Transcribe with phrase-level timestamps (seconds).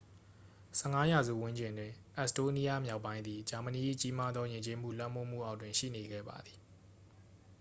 [0.75, 6.59] 15 ရာစုဝန်းကျင်တွင် အက်စ်တိုးနီးယား မြောက်ပိုင်းသည် ဂျာမနီ၏ ကြီးမားသော ယဉ်ကျေးမှု လွှမ်းမိုးမှုအောက်တွင် ရှိနေခဲ့ပါသည်